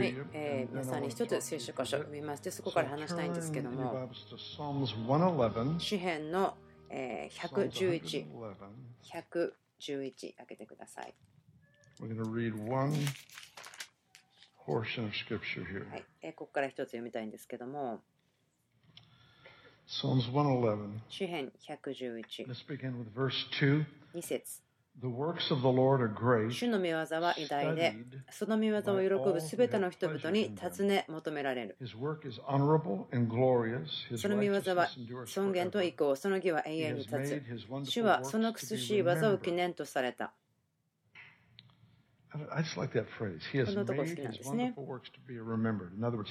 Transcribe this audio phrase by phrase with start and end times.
[0.00, 4.08] はい、え、皆さんに一つ聖書箇所を見ましてそこから話したいんですけども。
[5.78, 6.56] 詩編の、
[6.88, 11.12] えー、111111開けてください、
[15.90, 18.00] はいえ、ここから一つ読みたいんですけども。
[21.10, 22.46] 詩編111
[24.14, 24.69] 2節。
[26.50, 27.96] 主の御業は偉大で、
[28.30, 28.82] その御業を
[29.22, 31.76] 喜ぶすべての人々に尋ね求められる。
[34.16, 34.88] その御業は
[35.24, 37.42] 尊厳と意向、その義は永遠に立つ。
[37.84, 40.34] 主はその苦しい技を記念とされた。
[43.66, 44.74] このとこ好きなんですね。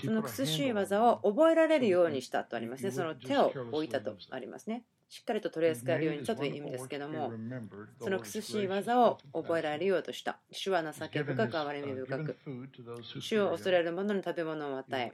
[0.06, 2.92] その美しい技を覚えられるようにしたとありますね。
[2.92, 4.86] その手を置いたとありますね。
[5.10, 7.32] しっかりと取り扱えるようにしたという意味ですけども、
[8.00, 10.40] その美しい技を覚えられようとした。
[10.52, 12.38] 手話情酒深く、哀れみ深く。
[13.20, 15.12] 主を恐れる者に食べ物を与え、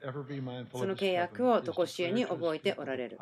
[0.73, 3.17] その契約を常しえに覚えておられる。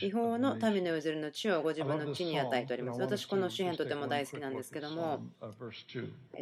[0.00, 3.00] 違法の民の譲りの地をご自分の地に与えております。
[3.00, 5.22] 私、この詩篇とても大好きなんですけども、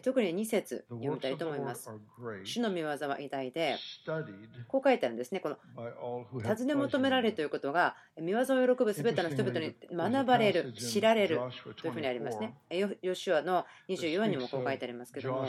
[0.03, 1.91] 特に2節読みたいと思います。
[2.45, 3.77] 主の御業は偉大で、
[4.67, 5.59] こう書いてあるんですね、この
[6.43, 8.45] 尋ね求められるということが、御業を
[8.77, 11.39] 喜ぶすべての人々に学ばれる、知られる
[11.77, 12.57] というふうにありますね。
[12.71, 15.47] ヨシュアの24にもこう書いてありますけども、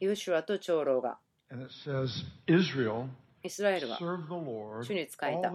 [0.00, 1.18] ヨシュアと長老が。
[3.44, 5.52] イスラエルは主に仕えた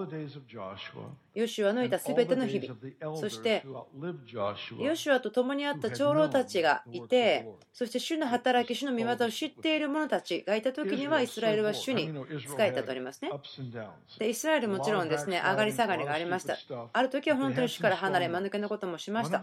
[1.33, 3.63] ヨシュアのいたすべての日々そして.
[4.79, 13.29] ヨシュアと共にあった長老たちがいて、そして主の働き、主の御業を知っている者たちがいた時には、イスラエルは主に仕えたとありますね。
[14.17, 16.57] でイスラエルもちろんですね、上がり下がりがありました。
[16.91, 19.41] ある時は本当に主から離れ、間抜けなこともしました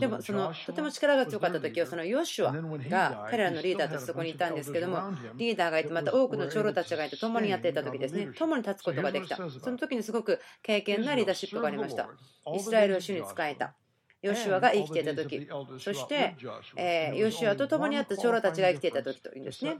[0.00, 2.52] でもそのとても力が強かった時は.そのヨシュア
[2.90, 4.98] が彼らのリーダーとしてそこにいたんですけども
[5.36, 8.28] リーダーがいてまた多くの長老たちがいて共にやっていた時ですね。
[8.36, 9.36] 共に立つことができた。
[9.36, 12.08] その時にすごく経験なリーダーシップがありました。
[12.54, 13.74] イスラエルを主に仕えた。
[14.22, 15.48] ヨシュアが生きていた時。
[15.78, 16.36] そして、
[16.76, 19.76] えーヨシュアと共にあった長老たちが生きていた時というんですね。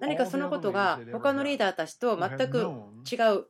[0.00, 2.66] 何かそのことが他のリーダーたちと全く
[3.10, 3.46] 違う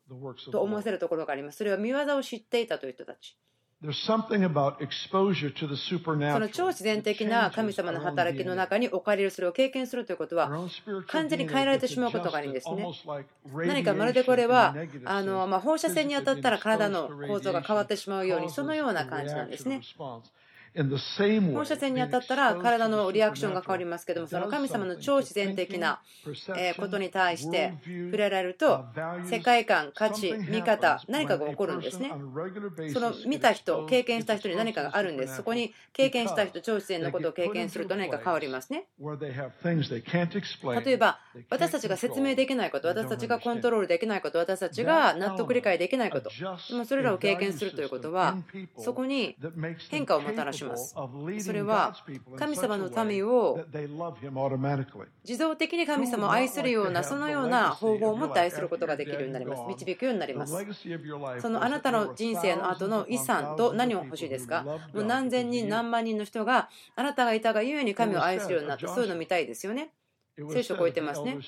[0.52, 1.58] と思わせるところがあります。
[1.58, 3.38] それは見業を知っていたという人たち
[3.80, 6.40] There's something about exposure to the そ supernatural.
[6.40, 10.50] の超自然的な神様の働きの中に置かれるそれを経験するということは
[11.06, 12.84] 完全に変えられてしまうことがあるんですね。
[13.54, 14.74] 何かまるでこれは
[15.04, 19.80] あの、まあ、放射線に当たったら体の構造が変わってしまうようにそのような感じなんですね。
[21.54, 26.00] 放射線に当たったら体のリアクションが変わりますけどもその神様の超自然的な
[26.56, 28.84] えーことに対して触れられると
[29.24, 32.12] 世界観価値見方何かが起こるんですね。
[32.92, 35.36] その見た人経験した人に何かがあるんです。
[35.36, 38.86] そこに経験した人超自然のことを経験すると何か変わりますね。
[40.84, 41.18] 例えば
[41.50, 48.36] 私たちが説明できないこと私たちがコントロールできないこと私たちが納得理解できないことでもそれらを経験するということは
[48.78, 49.36] そこに
[49.90, 50.94] 変化をもたらします。
[51.40, 51.94] それは
[52.36, 53.64] 神様の民を
[55.24, 59.62] 自動的に神様を愛するようなそのような方法を持って愛することができるようになります。
[59.68, 60.54] 導くようになります。
[61.40, 64.62] そのあなたの人生の後の遺産と何を欲しいですか？
[64.62, 69.92] もう何千人何万人の人があなたがいたがゆえに神を愛するようになったそういうの見たいですよね。
[70.50, 71.38] 聖書を超えてますね。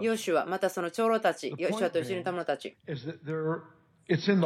[0.00, 2.76] ヨシュアまたその長老たちヨシュアと一緒にいた者たち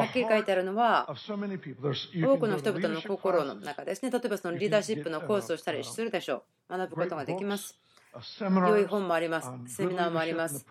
[0.00, 4.10] はっきり書いてあるのは多くの人々の心の中ですね。
[4.10, 6.78] 例えばそのリーダーシップのコースをしたりするでしょう。
[6.78, 7.85] 学ぶことができます
[8.68, 9.50] 良い本もあります。
[9.66, 10.66] セミナーもあります。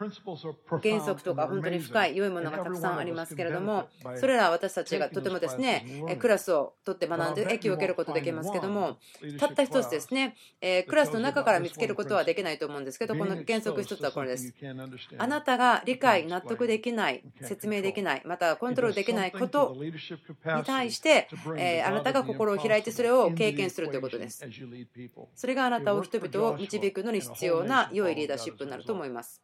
[0.84, 8.98] 原則とか本当に深い良いものがたくさんありますけれども、それらは私たちがとてもですね、クラスを取って学んで益を受けることができますけども、
[9.40, 10.36] たった一つですね、
[10.88, 14.54] クラスの中から見つけることはできないと思うんですけど、この原則一つはこれです。
[15.18, 19.92] あなたが理解、納得できない、説明できない、またコントロールできないことに
[20.66, 21.28] 対して、
[21.86, 24.46] あなたが心を開いてそれを経験するということです。
[25.36, 29.42] それがあなたを人々を導くのに必要な良いリーダーシップになると思います。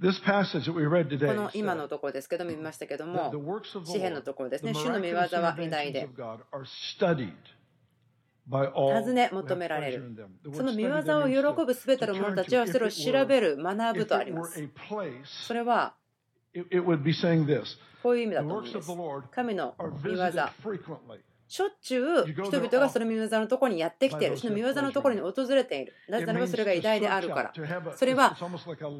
[0.00, 3.32] この今のところですけども見ましたけども、
[3.84, 5.26] 詩篇のところですね、主の御業は
[5.58, 6.08] 偉大で。
[8.48, 10.12] 尋ね求められる。
[10.52, 10.88] その御業
[11.20, 14.68] を喜ぶすべての者たちはそれを調べる、学ぶとあります。
[15.46, 15.94] それは、
[18.02, 18.88] こういう意味だと思うんです。
[19.30, 20.16] 神の御業、
[21.52, 25.92] しょっちゅう人々がその見業のところにやってきている、その見業のところに訪れている。
[26.08, 27.52] なぜならばそれが偉大であるから。
[27.94, 28.34] それは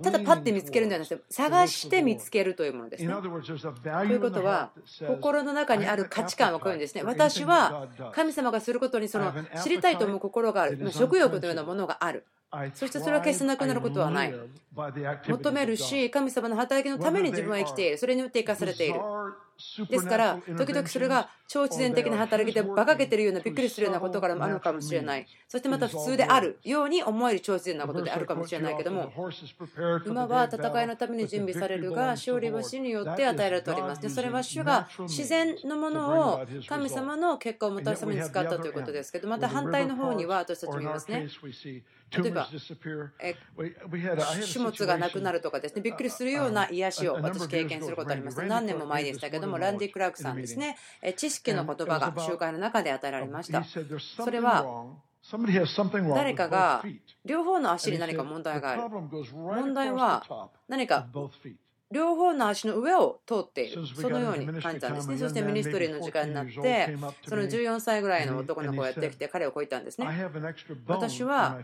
[0.03, 3.09] ただパッて見つけるんじゃなくて、探して見つけるというものですね。
[3.11, 4.71] ということは、
[5.07, 7.03] 心の中にある価値観はこういうんですね。
[7.03, 9.33] 私は神様がすることにその
[9.63, 12.27] 知りたいと思う心がある、食欲というようなものがある。
[12.75, 14.35] そしてそれは決してなくなることはない。
[15.27, 17.97] 求めるし、神様の働きのために自分は生きている。
[17.97, 19.01] それによって生かされている。
[19.89, 25.27] ですから、時々それが超自然的な働きで馬鹿げてるようなびっくりするようなことからもあるのかもしれない。
[25.49, 29.13] そしてまた普通であるように思える超自然なことであるかもしれないけども、
[30.07, 34.03] 馬は戦いのために準備されるが、勝利は死によって与えられております。
[34.03, 41.29] でそれは主が自然のものを神様の結果をもたらすために使ったということですけど、また反対の方には私たちもいますね。
[42.21, 42.47] 例えば、
[44.53, 48.43] 種物がなくなるとかですね、びっくりするような癒しを私経験することあります。
[48.43, 50.77] 何年も前でしたけども、ランディ・クラークさんですね、
[51.17, 53.63] 知識の言葉が集会の中で与えられました。
[53.63, 54.87] それは、
[56.15, 56.85] 誰かが
[57.25, 58.83] 両方の足に何か問題がある。
[59.33, 61.07] 問題は何か
[61.93, 65.19] 両方の足の上を通っている、そのように感じたんですね。
[65.19, 66.97] そしてミニストリーの時間になって、
[67.29, 70.07] その14歳ぐらいの男の子がやってきて、彼をこう言ったんですね。
[70.87, 71.59] 私は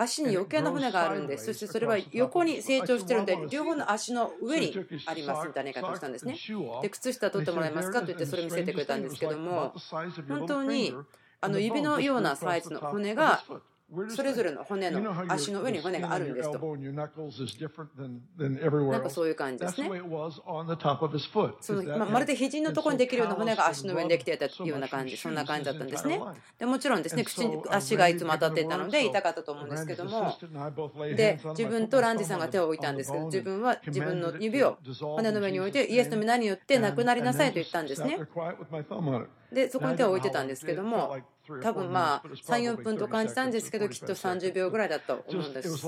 [0.00, 1.46] 足に余計な骨があるんです。
[1.46, 4.72] そしてそれは横に成長してるんで、両方の足の上に
[5.06, 6.36] ありますみたいな言い方をしたんですね。
[6.82, 8.00] で、靴下取ってもらえますか？
[8.00, 9.74] と言ってそれ見せてくれたんですけども、
[10.28, 10.94] 本当に
[11.40, 13.42] あの指のようなサイズの骨が
[14.08, 16.76] それぞれの骨の足の上に骨があるんですと。
[16.76, 16.84] な
[18.98, 19.88] んかそういう感じですね。
[21.60, 26.20] そのままるで肘のところにできるような骨が足の上にできていたような感じ、そんな感じだったんですね。
[26.58, 30.36] でもちろんですね、口に足がいつも当たっていたので痛かったと思うんですけども、
[31.16, 38.18] で自分とランディさんが手を置いたんですけど、自分は自分の指を骨の上に置いて、イエスの皆によって亡くなりなさいと言ったんですね。
[39.52, 41.16] で、そこに手を置いてたんですけども、
[41.62, 45.82] 多分まあ3、4分と感じたんですけど、きっと30秒ぐらいだと思うんです。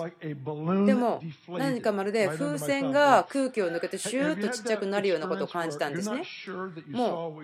[0.87, 6.23] でも、何かまるで風船が空気を抜けてシューッとちっちゃくなるようなことを感じたんですね。
[6.91, 7.43] もう、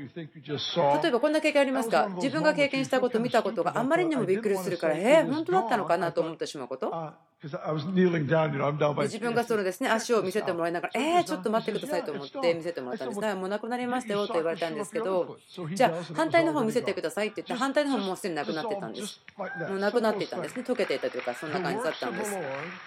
[1.02, 2.08] 例えばこんな経験ありますか？
[2.16, 7.12] 自分が経験したこと、見たことがあまりにもびっくりするから、えー、本当だったのかなと思ってしまうこと？
[7.42, 13.20] 自分がそのですね足を見せてもらいながら、えー、ちょっと待ってくださいと思って見せてもらったんです。
[13.20, 15.36] だからもうなくなりましたよと言われたんですけど、
[15.74, 19.20] じゃあ反対の方見せてくださいって言って、反対の方もうすでになくなってたんです。
[19.68, 20.62] もうなくなっていたんですね。
[20.62, 22.36] 溶けていたというか、そんな感じだったんです。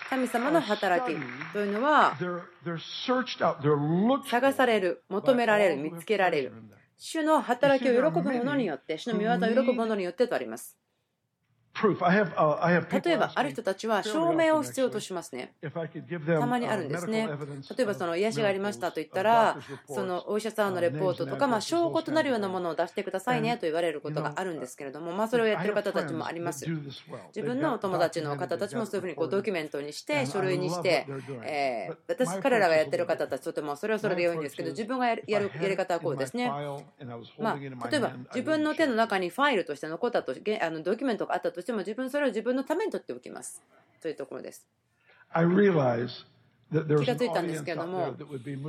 [0.09, 1.15] 神様の働き
[1.53, 2.17] というのは、
[4.29, 6.53] 探される、求められる、見つけられる。
[6.97, 10.75] 主の働きを喜ぶ者によって、主の御業を喜ぶ者によってとあります。
[11.81, 15.53] 例えば、ある人たちは証明を必要としますね。
[15.61, 17.29] たまにあるんですね。
[17.77, 26.65] 例えば、その癒しがありましたと言ったら、そのお医者さんのレポートとか、まあ、証拠となるようなものを出してくださいねと言われることがあるんですけれども、まあ、それをやってる方たちもあります。
[27.35, 31.07] 自分のお友達の方たちもそういうふうにこうドキュメントにして、書類にして、
[31.43, 36.49] えー、私、彼らがやってる方たちとてもそれはそれで良いんですけど、自分がやるやるやり方はこうですね。
[37.37, 43.61] まあ、例えば、自分の手の中にファイルとして残ったとあのドキュメントがあったとしても、自分それを自分のために取っておきます。
[44.01, 44.67] というところです。
[46.71, 48.15] 気がついたんですけれども、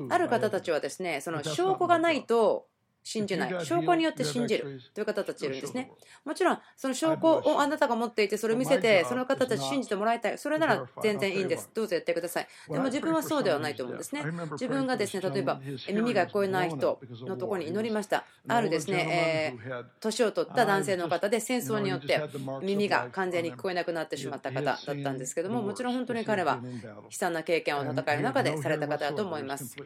[0.08, 2.66] ある方たちはですね、その証拠がないと
[3.02, 3.64] 信じない。
[3.64, 5.90] 証拠によって信じるという方たちいるんですね。
[6.24, 10.38] もちろん、その証拠をあなたが持っていて、それを見せて、その方たち信じてもらいたい。
[10.38, 11.70] それなら全然いいんです。
[11.74, 12.48] どうぞやってください。
[12.68, 14.22] でも自分はそうではないと思うんですね。
[14.52, 18.24] 自分がですね、例えば耳が聞こえない人のところに祈りました。
[18.48, 22.20] あるですね、え年を取った男性の方で戦争によって
[22.62, 29.76] 耳が完全に聞こえなくなってしまった方だったんですけども、もちろん本当に彼は悲惨な経験を戦いの中でされた方だと思います。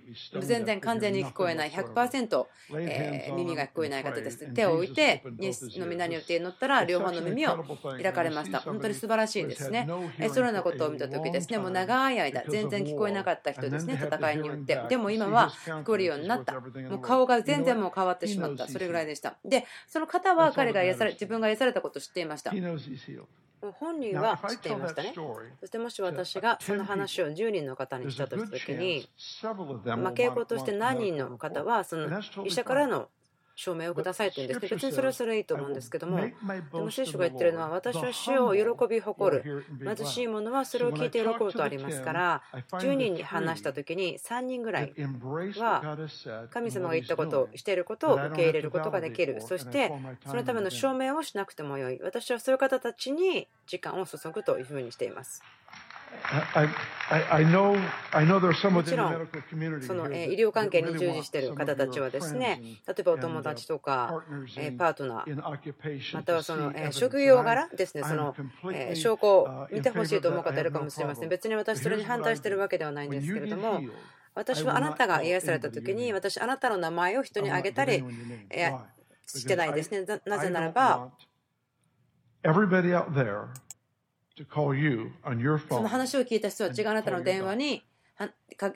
[0.40, 2.46] 全然完全に聞こえない100%、
[2.78, 4.46] ええ耳が聞こえない方です。
[4.52, 7.64] 手を置いて、イエスの皆によって祈ったら、両方の耳を
[8.00, 8.60] 開かれました。
[8.60, 9.86] 本当に素晴らしいですね。
[10.28, 14.80] そのようなことを見たときですね、もう長い間、全然聞こえなかった人ですね、戦いによって。
[14.88, 16.54] でも今は聞こえるようになった。
[16.60, 18.68] もう顔が全然もう変わってしまった。
[18.68, 19.36] それぐらいでした。
[19.44, 22.52] で、その方は彼が癒され、自分が癒されたことを知っていました。
[23.72, 25.12] 本人は知っていましたね。
[25.60, 29.08] そしてもし私がその話を10人の方にしたとした時に、
[29.42, 33.08] ま傾向として何人の方はその医者からの
[33.56, 36.34] 証明をくださいと言うんですけど、別にそれはそれいいと思うんですけども、で
[36.72, 39.64] も聖書が言ってるのは、私は主を喜び誇る、
[39.96, 42.42] 貧しい者はそれを聞いて喜ぶとありますから、
[42.72, 44.92] 10人に話した時に3人ぐらい
[45.56, 45.96] は、
[46.50, 49.92] 神様が言ったことをしていることを受け入れることができる、そして
[50.26, 55.42] そのための証明をしなくてもよい、私はそういう方たちに時間を注ぐというふうにしています。
[58.70, 59.28] もちろん、
[59.82, 64.22] その医療関係に従事している方たちはですね、例えばお友達とか
[64.78, 68.34] パートナー、またはその職業柄ですね、その
[68.94, 71.28] 証拠を見てほしいと思う方いるかもしれません。
[71.28, 73.80] 別に私、それに反対しているわけではないんですけれども、
[74.34, 78.02] 私はあなたが癒された時に、私、あなたの名前を人にあげたり
[79.26, 80.06] してないですね。
[80.26, 81.12] なぜならば、
[85.68, 87.84] その話を聞いた人たちがあなたの電話に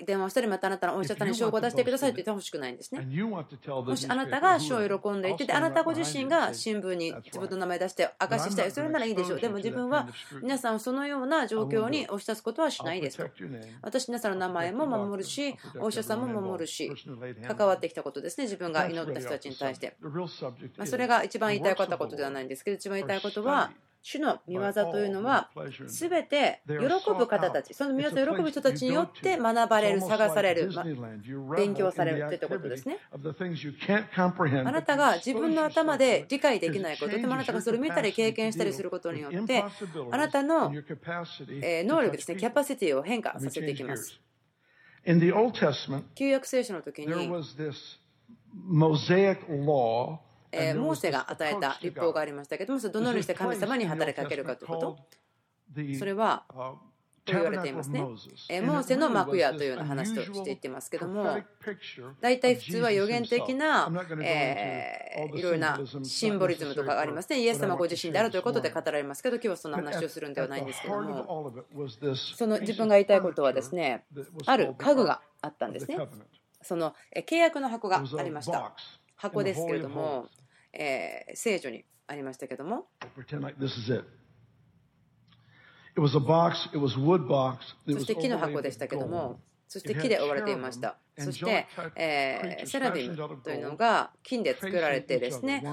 [0.04, 3.02] 電話したり、またあなたのお医者さんに証拠を出してくださいと言ってほしくないんですね。
[3.06, 9.40] もしあなたが主を喜んでいて、であなたご自身が新聞に自分の名前出して証ししたりするならいいでしょう。
[9.40, 10.08] でも自分は
[10.42, 13.30] 皆さんをそのような状況に押し出すことはしないですと。
[13.82, 16.90] 私、皆さんの名前も守るし、お医者さんも守るし、
[17.46, 19.96] 関わってきたことですね、自分が祈った人たちに対して。
[20.76, 25.50] まそれが一番言いたいことではないんですけど、一番言いたいことは、主の見業というのは、
[25.86, 26.76] すべて喜
[27.16, 30.70] ぶ方たち、その見業を喜ぶ人たちによって学ばれる、探される、
[31.56, 32.98] 勉強されるといったことですね。
[33.12, 39.64] あなたが自分の頭で理解できないこと、でもあなたがそれを見たり経験したりすることによって、
[40.10, 44.18] あなたの能力ですね、キャパシティを変化させていきます。
[46.14, 47.30] 旧約聖書の時に、
[50.52, 54.98] えモーセが与えた立法がありましたけども、それどのようにして神様に働きかけるかということ、
[55.98, 56.44] それは、
[57.28, 58.00] と言われていますね。
[58.00, 61.38] モーセの幕屋というような話として言ってますけども、
[62.20, 63.90] 大体普通は予言的な、
[64.22, 67.40] えいろいろなシンボリズムとかがありますね。
[67.40, 71.52] イエス様ご自身であるということで語られますけど、今日はその話をするんではないんですけども、
[72.34, 74.06] その自分が言いたいことはですね、
[74.46, 75.98] ある家具があったんですね。
[76.62, 78.74] その契約の箱がありました。
[79.18, 80.28] 箱ですけれども、
[80.72, 82.86] えー、聖書にありましたけども。
[87.86, 90.96] そして木の箱でしたけども、そして木で覆われていました。
[91.18, 95.64] そして、えー、セラビムというのが金で作られてですね、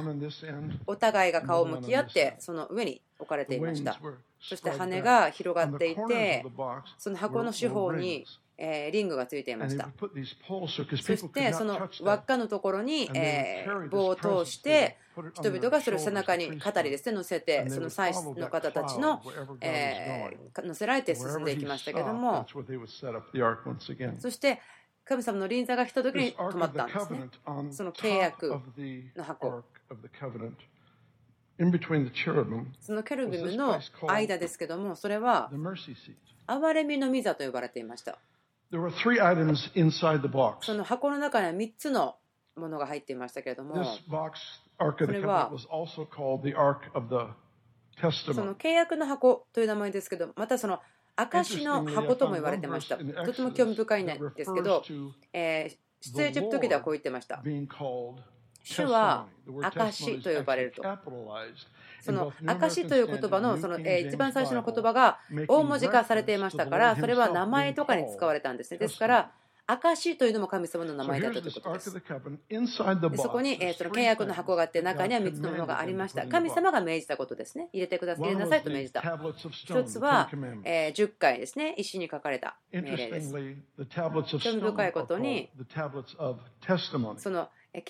[0.87, 3.99] お互いが顔を向き合って、その上に置かれていました。
[4.39, 6.43] そして羽が広がっていて、
[6.97, 8.25] その箱の四方に
[8.57, 9.89] えリングがついていました。
[9.99, 10.07] そ
[11.15, 14.97] してその輪っかのところに、え棒を通して
[15.33, 19.21] 人々がそれを背中に語りですね乗せてその祭司の方たちの、
[19.61, 22.45] え乗せられて進んでいきましたけども
[24.19, 24.61] そして
[25.05, 27.29] 神様の臨座が来た時に止まったんですね。
[27.71, 28.61] その契約
[29.15, 29.63] の箱。
[32.81, 35.49] そのケルビムの間ですけども、それは
[36.47, 38.17] 憐れみの御座と呼ばれていました。
[40.61, 42.15] その箱の中には3つの
[42.55, 45.51] ものが入っていましたけれども、これは
[48.33, 50.79] その契約の箱という名前ですけど、またその
[51.15, 52.97] 証の箱とも言われてました。
[52.97, 54.83] とても興味深いんですけど、
[55.31, 57.41] えー、出エジプト記ではこう言ってました。
[58.63, 59.27] 主は
[59.61, 60.81] 証と呼ばれると。
[62.05, 69.31] その証という言葉のその、え一番最初の言葉が大文字化されていましたからそれは名前とかに使われたんですねですから
[69.67, 71.91] 証というのも神様の名前だったということです。
[71.93, 76.27] でそこに、えその契約の箱があって中には3つのものがありました。
[76.27, 77.69] 神様が命じたことですね。
[77.73, 79.01] 入れてください、入れなさいと命じた。
[79.51, 80.29] 一つは、
[80.63, 83.33] え10回ですね、石に書かれた命令です。
[83.33, 85.49] 興味深いことに、
[87.17, 87.81] その、え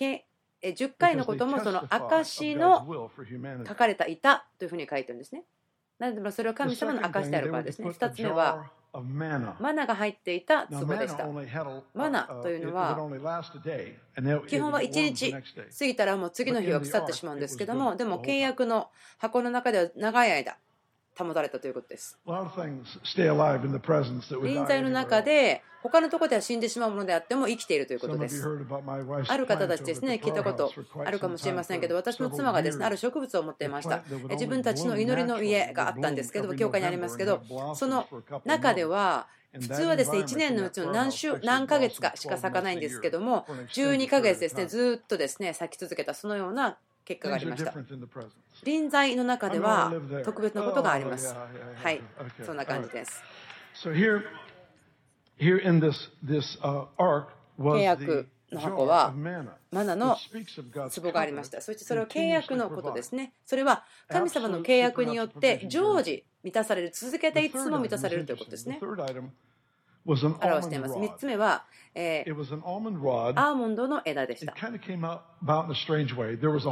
[0.74, 3.10] 10回のこともその証の
[3.68, 5.44] 書かれた板というふうに書いてるんですね。
[6.00, 7.90] なのでそれは神様の証であるからですね。
[7.90, 8.72] 2つ目は
[9.60, 11.28] マナが入っていた壺でした。
[11.94, 12.96] マナというのは
[14.48, 20.58] 基本は1日過ぎたらもう次の日は腐ってしまうんですけどもでも契約の箱の中では長い間
[21.18, 22.20] 保たれたということです。
[24.44, 28.44] 臨在の中で他のところでは死んでしまうものであっても生きているということです。
[29.28, 30.72] ある方たちですね、聞いたこと
[31.06, 34.04] あるかもしれませんけど、私の妻がですね、ある植物を持っていました。
[34.32, 37.42] 自分たちの祈りの家があったんですけど、教会にありますけど、
[37.76, 38.08] その
[38.46, 39.28] 中では、
[39.60, 47.74] 普通はですね1年のうちの何週何ヶ月かしか咲かないんですけども12ヶ月ですねずっとですね咲き続けたそのような結果がありました。
[48.64, 49.94] 臨在の中では
[50.24, 51.36] 特別なことがあります。
[51.76, 52.02] はい、
[52.46, 53.24] そんな感じです。
[57.58, 59.14] 契約の箱は
[59.72, 60.18] マナの
[60.96, 61.62] 壺がありました。
[61.62, 63.34] そしてそれは契約のことですね。
[63.46, 68.80] それは神様の契約によって常時満たされる、続けていつも満たされるということですね。
[70.42, 70.96] 表しています。
[70.96, 72.36] 3つ目は、えー、
[73.36, 74.54] アーモンドの枝でした。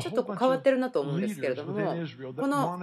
[0.01, 1.73] ちょっと変わってるなと思うんですけれども、
[2.37, 2.77] この、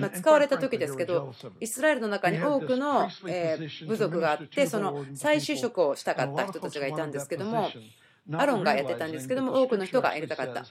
[0.00, 7.68] まあ、使われた時ですけど、イスラエルの中に多くの、えー、部族があって、その再就職をしたかった人たちがいたんですけども、
[8.32, 10.64] アロンがやってたんですけども、多くの人がやりたかった。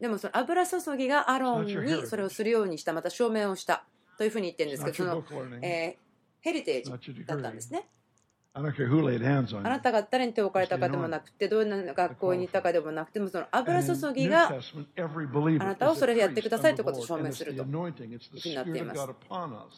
[0.00, 3.84] でもその油注ぎがアロンにそれをするようにした、また証明をした
[4.18, 5.24] というふうに言ってるんですけど、その、
[5.62, 6.03] えー、
[6.44, 7.88] ヘリテージだったんですね。
[8.56, 17.72] あなたが誰に手を置かれたかでもなくて、どんな学校に行ったかでもなくても、その油注ぎがあなたをそれでやってくださいということを証明するとに
[18.54, 19.08] なっています。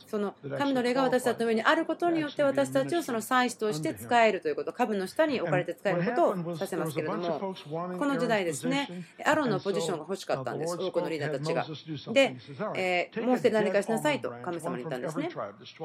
[0.06, 6.11] その神の霊が私たちの上にあることによって私たちをその祭司として使えるということ、株の下に置かれて使えるこ
[6.45, 7.54] とをさせますけれども、
[7.99, 11.64] この時代ですね、アロンのポジションが欲しかったんです、多くのリーダーたちが。
[12.12, 12.37] で、
[12.76, 15.30] えー、もうすでに何かしなさいと神様に言ったんですね。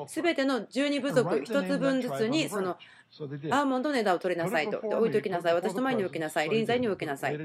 [0.08, 2.76] すべての12部族1つ分ずつにその
[3.20, 4.80] アーモンドの枝を取りなさいと。
[4.80, 5.54] 置いておきなさい。
[5.54, 6.50] 私の前に置きなさい。
[6.50, 7.34] 臨在に置きなさい。
[7.34, 7.38] そ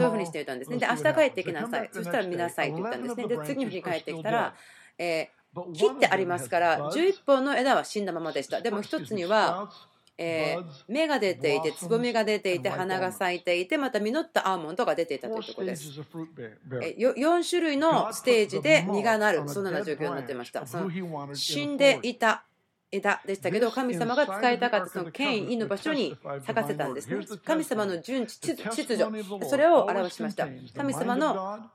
[0.00, 0.76] ういうふうにしていたんですね。
[0.76, 1.90] で、明日帰ってきなさい。
[1.92, 3.26] そしたら見なさいと言ったんですね。
[3.26, 4.54] で、次の日に帰ってきたら、
[4.98, 8.60] えー、切ってありますから、11本の枝は死んだままでした。
[8.60, 9.70] でも一つには、
[10.18, 16.00] えー、芽が出ていて、つぼみが出ていて、花が咲いていて、また実ったアーモンドが出ていたというところです。
[16.00, 20.66] 4種類のステージで実がなる、そんな状況になっていました。
[20.66, 20.90] その
[21.34, 22.44] 死んでいた
[22.90, 27.24] 枝でしたけど、神様が使いたかったその権威の場所に咲かせたんですね。
[27.44, 29.04] 神様の順秩序、
[29.48, 30.48] それを表しました。
[30.76, 31.70] 神様の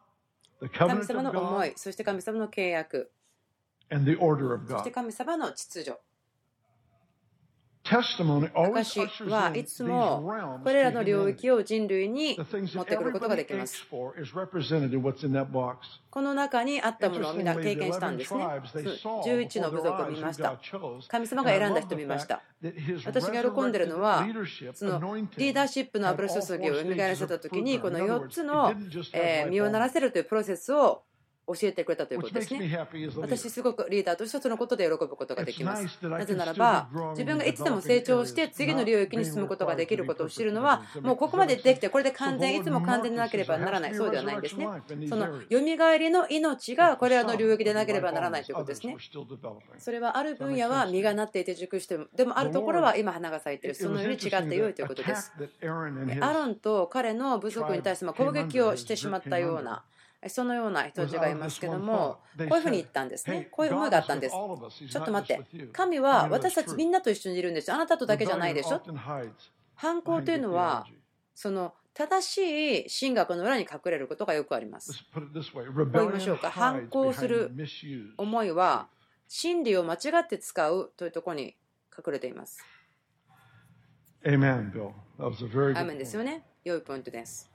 [0.71, 3.11] 神様の思い、そして神様の契約、
[3.89, 5.99] そして神様の秩序。
[7.83, 13.85] 証はいつもこれらの領域を人類に持ってくることができます。
[13.89, 14.13] こ
[16.21, 18.45] の中にあったものをみんな経験したんですね。
[18.45, 20.57] 11の部族を見ました。
[21.09, 22.41] 神様が選んだ人を見ました。
[23.05, 24.25] 私が喜んでるのは、
[24.73, 24.99] その
[25.37, 28.73] リーダーシップの油注ぎを蘇らせたときに、この4つの
[29.49, 31.03] 身をならせるというプロセスを
[31.45, 32.87] 教えてくれたということですね。
[33.17, 35.85] 私、すごくリーダーとしてそのことで喜ぶことができます。
[36.01, 44.67] なぜならば、自分がいつでも成長して次の領域に進むことができることを知るのは、もうここまでできて、これで完全、いつも完全でなければならない、そうではないんですね。
[45.09, 48.95] そのよみがえりの命がこれらの領域でなければならないということですね。
[49.77, 55.33] それはある分野は実がなっていて熟しても、でもあるところは今花が咲いている、そのように違って良いということです。
[56.21, 59.83] アロンと彼の部族に対して攻撃をしてしまったような。
[60.27, 63.47] そのような人たちがいますけども、こういうふうに言ったんですね。
[63.51, 64.33] こういう思いがあったんです。
[64.33, 68.81] ちょっと待って、神は私たちみんなと一緒にいるんですあなたとだけじゃないでしょ？
[69.75, 70.85] 反抗というのは、
[71.35, 74.93] その正しい神学の裏に隠れることがよくあります。
[75.13, 75.29] こう
[75.91, 76.49] 言いましょうか。
[76.49, 77.51] 反抗する
[78.17, 78.87] 思いは、
[79.27, 81.55] 真理を間違って使うというところに
[81.95, 82.63] 隠れています。
[84.25, 86.45] アーメンですよね。
[86.63, 87.52] 良いポイントです。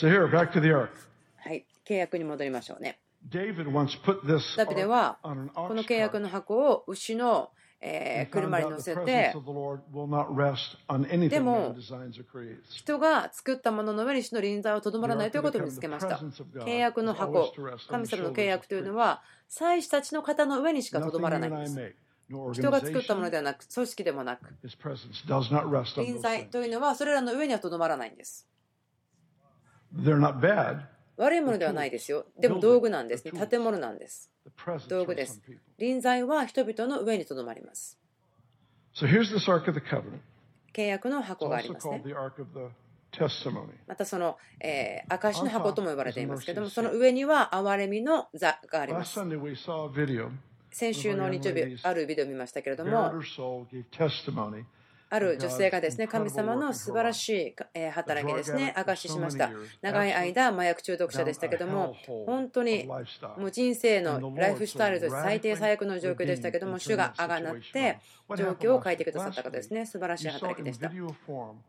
[0.00, 0.90] So here, back to the ark.
[1.38, 3.00] はい、契約に戻りましょうね。
[4.56, 5.34] ダビデはこ
[5.74, 9.32] の契約の箱を牛のえー、車に乗せて、
[11.28, 11.76] でも、
[12.70, 16.16] 人が作ったものの上に主の臨在はとどまらないということを見つけました。
[16.16, 17.52] 契約の箱、
[17.88, 21.94] 神様の契約というのは、祭司たちの方の上にしかとどまらないんです。
[22.52, 24.52] 人が作ったものではなく、組織でもなく、
[25.96, 28.48] 臨在というのはそれらの上にはとどまらないんです。
[31.16, 32.26] 悪いものではないですよ。
[32.38, 33.32] でも道具なんですね。
[33.46, 34.30] 建物なんです。
[34.88, 35.42] 道具です。
[35.78, 37.98] 臨在は人々の上にとどまります。
[40.72, 42.02] 契約の箱がありますね。
[43.86, 49.14] またその、えー、証の箱とも呼ばれていますけれども、その上には憐れみの座があります。
[50.70, 53.10] 先週の日曜日、あるビデオを見ましたけれども、
[55.10, 58.74] ある女性がですね神様の素晴らしい働きですね。
[58.76, 59.50] 証ししました。
[59.80, 61.94] 長い間麻薬中毒者でしたけども
[62.26, 67.98] 本当にもう人生のライフスタイルとして最低最悪の状況でしたけども主があがなって
[68.36, 69.86] 状況を変えてくださった方ですね。
[69.86, 70.90] 素晴らしい働きでした。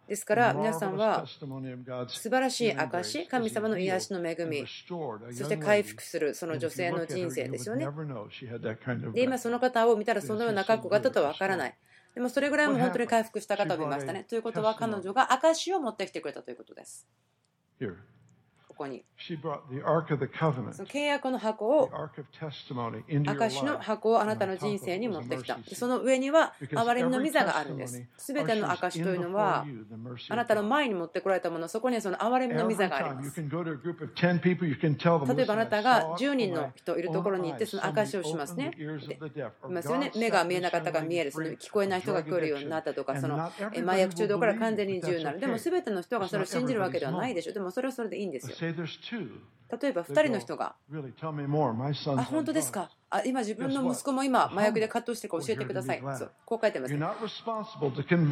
[0.07, 1.25] ですから皆さんは
[2.07, 7.87] 素晴らしい証神様の癒しの恵みそして回復するその女性の人生ですよね。
[9.13, 11.75] で今その方を見たらそのような覚悟があったとは分からない
[12.19, 14.25] でもそれぐらいも本当に回復した方を見ましたね。
[14.25, 17.07] ということは彼女が証を持ってきてくれたということです。
[17.79, 18.18] こ
[18.79, 19.03] こに。
[19.17, 22.73] She brought the Ark of the Covenant, その契約の箱を、証
[23.65, 25.57] の.箱をあなたの人生に持ってきた。
[25.57, 28.01] でその上には、憐れみの御座があるんです。
[28.17, 29.65] すべての証というのは、
[30.29, 33.41] あなたの前に持ってこられたもの、そこにはその憐れみの御座があります。
[33.41, 33.47] 例
[35.43, 38.71] えばあなたが10人の人いるところに行ってその証をしますね。
[38.77, 38.85] でい
[39.69, 40.11] ますよね。
[40.15, 45.39] 目が見えなかったが見える、その聞こえない人が聞こえるようになったとか、そのえ麻薬中毒から完全に自由になる。
[45.39, 47.53] でも全ての人がそれを信じるわけではないでしょ。
[47.53, 48.68] でもそれはそれでいいんですよ。
[49.71, 50.75] 例えば2人の人が、
[52.17, 56.97] あ、本当ですか、あ今、自分の息子も今、麻薬で葛藤してるか教えてください、そうこう書いてます、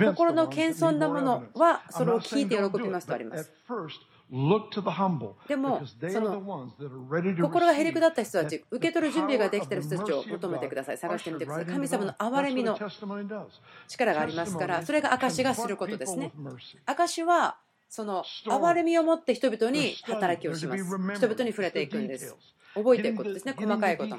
[0.08, 3.52] 心の謙遜なものは、それを聞いて喜びますとあります。
[5.48, 6.42] でも、その
[7.44, 12.76] 心がへりくだった人たち、受け取る準備ができている人たちを求めてください、探してみてください、神様の憐れみの
[13.88, 16.32] 力がありますから、それが証しがすることですね。
[16.88, 17.58] 証は
[17.90, 20.84] その憐れみを持って人々に働きをします。
[20.84, 22.36] 人々に触れていくんです。
[22.74, 24.18] 覚えていくことですね、細かいこと。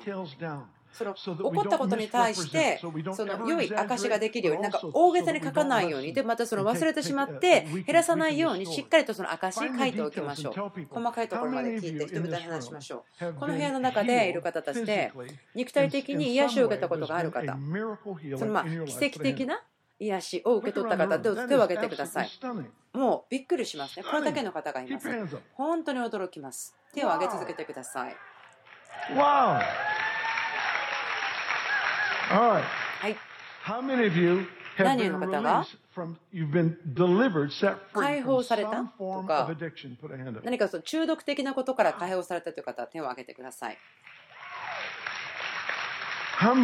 [0.90, 2.80] その起こったことに対して
[3.14, 10.54] その良い証ができるようになんか大げさに書かないようにでまたその忘れてしまって減らさないようにしっかりとその証書いておきましょう。
[10.88, 13.34] 細かいところまで聞いて人々に話しましょう。
[13.34, 15.12] この部屋の中でいる方たちで
[15.54, 17.56] 肉体的に癒しを受けたことがある方。
[18.38, 19.62] そのまあ奇跡的な
[20.00, 22.30] 癒しを受け取った方、ど手を挙げてください。
[22.92, 24.04] もうびっくりしますね。
[24.08, 25.08] これだけの方がいます。
[25.54, 26.76] 本当に驚きます。
[26.94, 28.16] 手を挙げ続けてください。
[29.14, 29.62] は
[33.08, 33.16] い。
[34.78, 35.66] 何人の方が？
[37.92, 38.84] 解放された？
[38.98, 39.50] とか、
[40.44, 43.78] 何かその中毒的なことから解放されたという方は手を挙げてください。
[46.40, 46.54] ま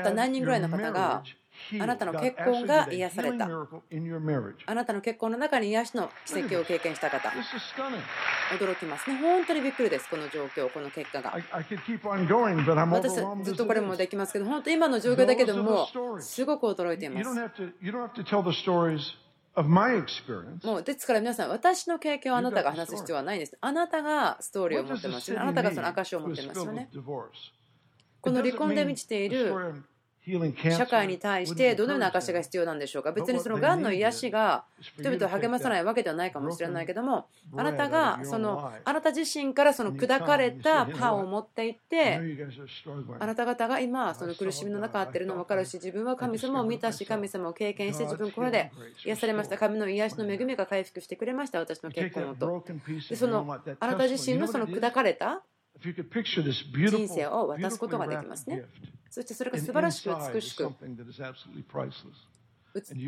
[0.00, 1.22] た何人ぐらいの方が。
[1.80, 3.44] あなたの結婚が癒された。
[3.46, 7.28] あなたの結婚の中に癒しの奇跡を経験した方。
[7.28, 9.16] 驚きますね。
[9.16, 11.34] 本当にびっくりです、この状況、この結果が。
[12.90, 15.88] 私、ずっとこれもできますけど、本当今の状況だけでも、
[16.20, 17.30] すごく驚いています。
[20.66, 23.58] もうですから皆さん、私の経験をあなたが話す必要はないんです。
[23.60, 25.42] あなたがストーリーを持ってますよね。
[25.42, 26.88] あなたがその証を持ってますよね。
[28.22, 29.52] この離婚で満ちている
[30.70, 33.10] 社会に対してどのような証が必要なんでしょうか？
[33.12, 42.20] 別にそのがんの癒しが人々を励まさないわけではないかもしれないけどもあなたがそのあなた自身からその砕かれたパンを持っていって.
[43.18, 48.70] あなた方が今その苦しみの中あってるのも分かるし自分は神様を見たし神様を経験して自分これで
[49.04, 52.64] 癒されました神の癒しの恵みが回復してくれました私の結婚をと
[53.08, 54.66] でそのあなた自身のその?
[54.68, 55.42] 砕かれた
[56.90, 58.64] 人生を渡すことができますね。
[59.10, 60.70] そしてそれが素晴らしく美しく。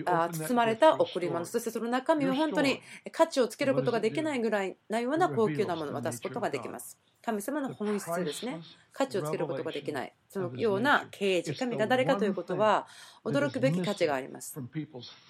[0.07, 1.44] あ包まれた贈り物。
[1.44, 2.81] そしてその中身は本当に
[3.12, 6.98] 価値をつけることができないぐらいないような高級なものを渡すことができます。
[7.24, 8.61] 神様の本質ですね。
[8.92, 10.12] 価値をつけることができない。
[10.29, 12.87] そのような刑事神が誰かということは
[13.24, 14.61] 驚くべき価値があります。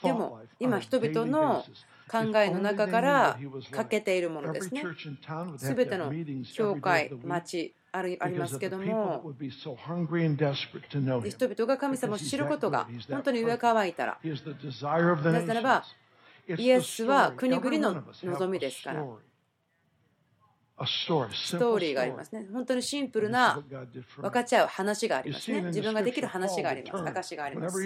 [0.02, 1.64] でも今人々の
[2.10, 3.38] 考えの中から
[3.70, 4.84] 欠けているものですね
[5.56, 6.12] 全ての
[6.52, 9.34] 教会町ある、ありますけども、
[11.24, 15.84] 人々が神様を知ることが本当に上か乾いたら、なぜならば、
[16.58, 19.04] イエスは国々の望みですから、
[20.86, 22.48] ストーリーがありますね。
[22.52, 23.62] 本当にシンプルな
[24.16, 25.62] 分かち合う話がありますね。
[25.62, 27.04] 自分ができる話があります。
[27.04, 27.76] 証があります。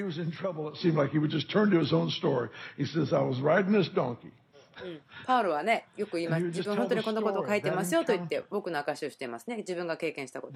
[4.84, 9.56] うん、パウロはねよく言います自分本当にこんなことを書いてますよと言って僕の証しをしていますね。
[9.58, 10.52] 自分が経験したこと。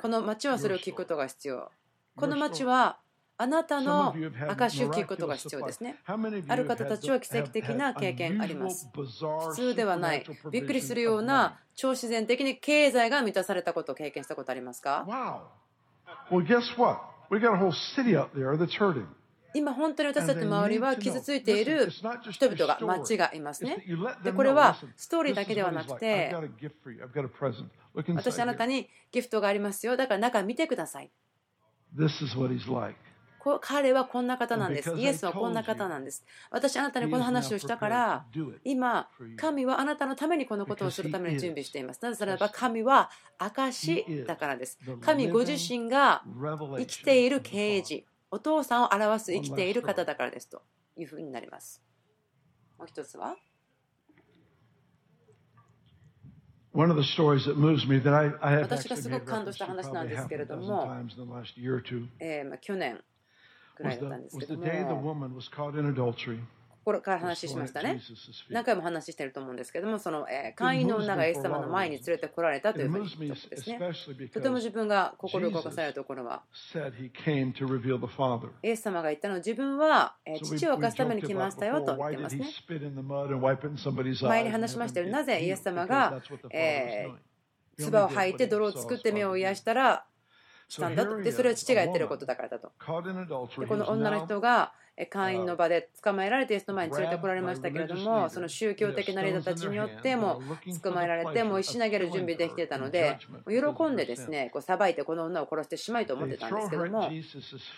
[0.00, 1.70] この町はそれを聞くことが必要。
[2.16, 2.98] この町は
[3.36, 4.14] あなたの
[4.48, 5.96] 証しを聞くことが必要ですね。
[6.52, 8.88] ある方たちは奇跡的な経験あります。
[8.94, 10.24] 普通ではない。
[10.52, 15.04] びっくりするような超自然的に経済が満たされたことを経験したことありますか？
[19.54, 21.88] 今本当に私たちの周りは傷ついている
[22.30, 23.84] 人々が町がいますね
[24.22, 26.34] でこれはストーリーだけではなくて
[28.14, 31.10] 私あなたにギフトがありますよだから中見てください
[33.60, 34.94] 彼はこんな方なんです。
[34.96, 36.24] イエスはこんな方なんです。
[36.50, 38.26] 私あなたにこの話をしたから、
[38.64, 42.00] 今、神はあなたのためにこのことをするために準備しています。
[42.02, 44.78] なぜならば神は証だからです。
[45.02, 46.22] 神ご自身が
[46.78, 50.60] 生きている啓示、お父さんを表す生きている方だからですと
[50.96, 51.80] いうふうになります。
[52.76, 53.36] もう一つは？
[58.62, 60.84] 私がすごく感動した話なんですけれども、
[62.18, 63.00] えー、まあ去年
[63.76, 64.64] ぐらいだったんですけども。
[66.84, 67.98] これから話しましたね。
[68.50, 73.78] 何回も話してると思うんですけども、その、え会員の女がイエス様の前に連れてこられたというふうに言ったですね。
[74.32, 76.42] とても自分が心動かされるところは、
[78.62, 82.46] イエス様が言ったのは、自分は父を犯すために来ましたよと言ってますね。
[84.28, 85.08] 前に話しましたよ。
[85.08, 86.20] なぜイエス様が、
[86.50, 90.04] えー、唾を吐いて泥を作って目を癒したら、
[90.68, 91.16] したんだと。
[91.20, 92.72] で、それは父がやってることだからだと。
[93.58, 94.72] でこの女の人が、
[95.10, 100.40] 会員の場で捕まえられてイエスの前に連れてこられましたけれどもその宗教的なリーダーたちによっても
[100.82, 107.10] 捕まえられてもう石投げる準備できてたので喜んでですねこう裁いてこの女を殺してしまいと思ってたんですけども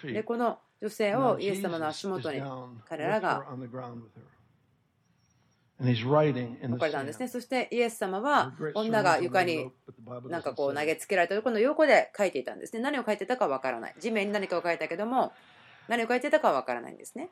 [0.04, 2.42] でこの女性をイエス様の足元に
[2.86, 3.46] 彼らが
[5.78, 7.28] 置かれたんですね。
[7.28, 9.70] そしてイエス様は女が床に
[10.28, 12.80] なんかこう投げつけられたところの横で書いていたんですね。
[12.80, 13.94] 何を書いてたかわからない。
[13.98, 15.32] 地面に何かを書いたけども
[15.88, 17.30] 何を書いてたかは分からないんですね。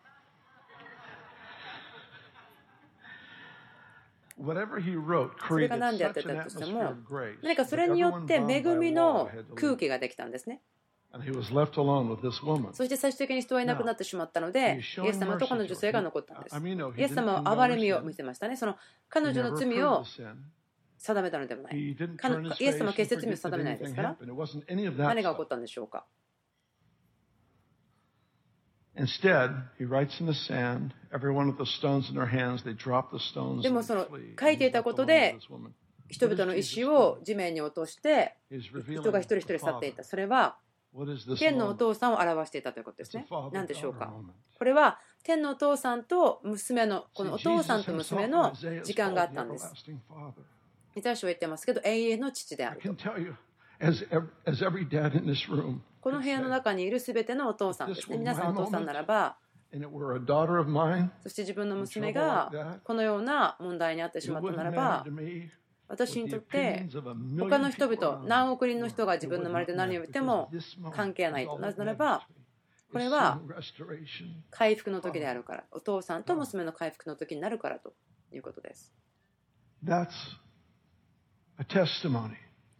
[5.48, 6.94] それが何でやってたとしても
[7.42, 10.61] 何かそれによって恵みの空気ができたんですね。
[12.72, 16.57] そして最終的に人はいなくなってしまったので、イエス様とこの女性が残ったんです。
[16.57, 18.57] イエス様は憐れみを見せましたね。
[18.57, 18.77] その
[19.09, 20.05] 彼女の罪を
[20.98, 21.79] 定めたのでもない。
[21.79, 21.96] イ
[22.61, 24.16] エス様は決して罪を定めないですから、
[24.96, 26.05] 何が起こったんでしょうか
[28.96, 33.22] ？Instead, he writes in the sand, everyone with the stones in their hands, they drop the
[33.22, 33.62] stones.
[33.62, 34.09] でもその
[34.40, 35.38] 書いていたことで
[36.09, 40.03] 人々の石を地面に落として人が一人一人去っていた。
[40.03, 40.59] それは
[41.38, 43.26] 天のお父さんを表していたということですね。
[43.52, 44.12] 何でしょうか？
[44.59, 48.52] これは天のお父さんと娘のこのお父さんと娘の
[48.83, 49.72] 時間があったんです。
[50.96, 52.88] イザヤ書は言ってますけど永遠の父であると。
[56.00, 58.18] この部屋の中にいるすべてのお父さんですね。
[58.18, 59.37] 皆さんお父さんならば、
[59.72, 59.78] そ
[61.28, 65.04] して自分の娘がこのような問題に遭ってしまったならば、
[65.88, 66.88] 私にとって
[67.38, 70.50] 他の人々、何億人の人が自分の周りで何を言っても
[70.92, 71.58] 関係ないと。
[71.58, 72.26] なぜならば、
[72.90, 73.40] これは
[74.50, 77.92] 回復の時であるから、お父さんと娘の回復の時になるからと
[78.32, 78.94] いうことです。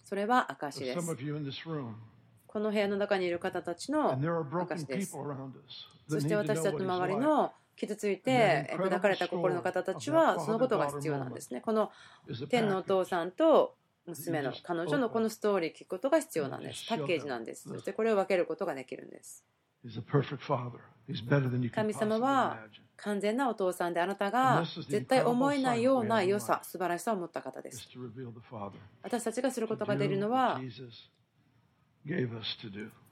[0.05, 1.17] それは証です。
[2.47, 5.17] この部屋の中にいる方たちの証です。
[6.09, 11.61] そして私たちの周りの傷ついて砕かれた心の方たちはそのことが必要なんですね。
[11.61, 11.91] この
[12.49, 16.87] 天のお父さんと娘の彼女のこのストーリー聞くことが必要なんです。
[16.89, 17.69] パッケージなんです。
[17.69, 19.45] そしてこれを分けることができるんです。
[21.71, 22.59] 神様は
[22.97, 27.89] 完全なお父さんであなたが絶対思えないような良さ、素晴らしさを持った方です。
[29.03, 30.61] 私たちがすることができるのは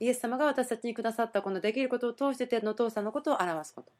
[0.00, 3.90] イエス様が私たちにくださったこのできることを通して天のお父さんのことを表すこと。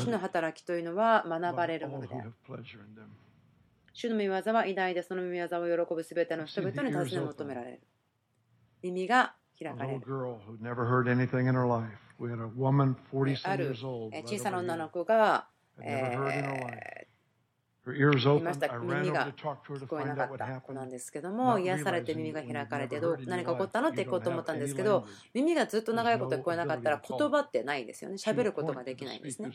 [0.00, 2.32] 主の働きというのは学ばれるものである。
[3.92, 7.80] 主の御業は偉大でその御業を喜ぶすべての人々に尋ね求められる。
[8.82, 10.00] 耳が開かれる。
[13.50, 13.74] ある
[14.26, 15.48] 小さな女の子が、
[15.82, 16.18] えー
[16.99, 16.99] い
[18.40, 29.50] ました耳が聞こえなかった子なんですけども癒されて耳が開かれてどう何か起こったのって行こうと思ったんですけど耳がずっと長いこと聞こえなかったら言葉ってないですよね喋ることができないんですね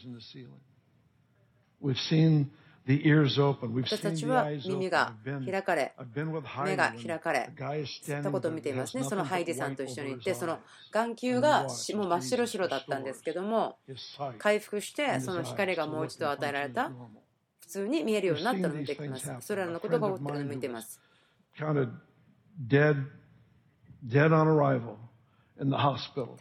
[3.81, 5.93] 私たちは耳が開かれ、
[6.63, 9.03] 目が開かれ、そういったことを見ていますね。
[9.03, 10.59] そのハイディさんと一緒に行って、その
[10.91, 11.69] 眼球がもう
[12.09, 13.79] 真っ白白だったんですけども、
[14.37, 16.91] 回復して、その光がもう一度与えられた。
[17.65, 19.35] 普通に見えるようになったのを見てきます。
[19.41, 21.01] それらのことが起こっているのを見ています。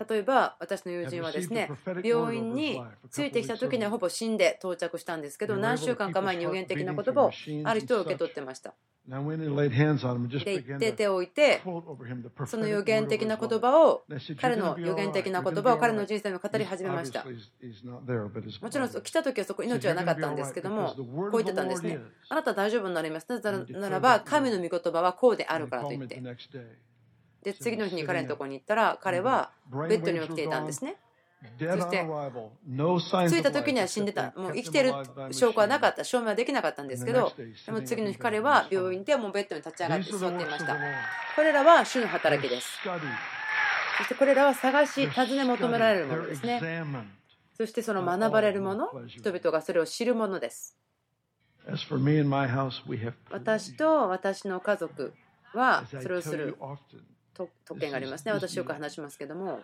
[0.09, 1.70] 例えば私の友人はですね
[2.03, 7.31] 病院についてきた時にはほぼ死んで到着したんですけど何週間か前に予言的な言葉を
[7.64, 8.74] ある人を受け取ってました。
[10.44, 11.61] で言って手を置いて
[12.46, 14.05] その予言的な言葉を
[14.40, 17.22] 彼の予言的な言葉を彼の人生に語り始めました。
[18.62, 20.94] もちろん来た時はそこ命はなかったんですけども
[21.31, 21.98] こう言ってたんですね。
[22.31, 26.16] あなた大丈夫になりますならば神の御言葉はこうであるからと言って
[27.45, 30.97] で次の日に彼のところに行ったら彼はベッドに起きていたんですね。
[31.59, 32.03] そして
[33.29, 34.33] 着いた時には死んでた。
[34.35, 34.95] もう生きてる
[35.31, 36.03] 証拠はなかった。
[36.03, 37.31] 証明はできなかったんですけど
[37.67, 40.75] でも次の日彼は病院でもうベッドに立ち上がって座っていました。
[41.37, 42.67] これらは主の働きです。
[43.99, 46.61] そしてこれらは探し尋ね求められるものですね。
[47.57, 50.79] そしてその学ばれるもの人々がそれを知るものです。
[53.31, 55.13] 私と私の家族
[55.55, 56.57] はそれをする
[57.35, 59.61] 特権がありますね私よく話しますけども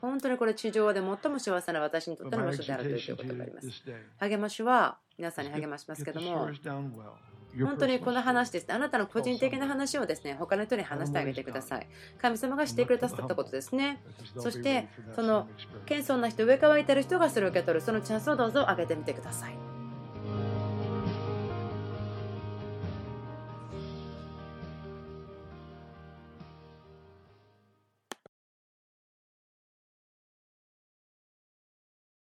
[0.00, 3.68] 本当にこれ地上で最も幸せな私にとっての場所であるということがあります。
[4.18, 6.50] 励ましは皆さんに励ましますけども、
[7.58, 11.88] 本当にこの話ですね、あなたの個人的な話をですね、他の人に話してあげてください。
[12.20, 14.02] 神様がしてくれたったことですね。
[14.36, 15.48] そして、その
[15.86, 19.69] 謙遜な人、上からいてる人がそれを受け取る、そのチャンスをどうぞ上げてみてください。